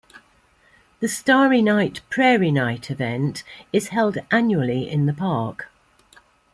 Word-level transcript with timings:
The 0.99 1.07
Starry 1.07 1.61
Night, 1.61 2.01
Prairie 2.09 2.49
Night 2.49 2.89
event 2.89 3.43
is 3.71 3.89
held 3.89 4.17
annually 4.31 4.89
in 4.89 5.05
the 5.05 5.13
park. 5.13 5.67